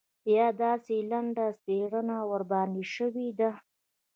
[0.35, 3.51] یا داسې لنډه څېړنه ورباندې شوې ده.